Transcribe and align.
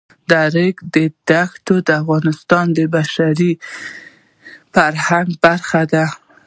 د 0.29 0.31
ریګ 0.53 0.77
دښتې 1.29 1.75
د 1.87 1.89
افغانستان 2.01 2.65
د 2.77 2.79
بشري 2.93 3.51
فرهنګ 4.73 5.29
برخه 5.45 5.81
ده. 5.93 6.05